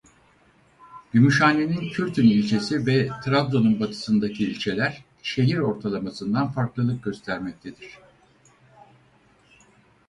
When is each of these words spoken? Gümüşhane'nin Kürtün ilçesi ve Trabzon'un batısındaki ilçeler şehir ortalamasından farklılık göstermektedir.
Gümüşhane'nin 1.11 1.89
Kürtün 1.89 2.27
ilçesi 2.27 2.85
ve 2.85 3.09
Trabzon'un 3.25 3.79
batısındaki 3.79 4.43
ilçeler 4.43 5.03
şehir 5.23 5.57
ortalamasından 5.57 6.51
farklılık 6.51 7.03
göstermektedir. 7.03 7.99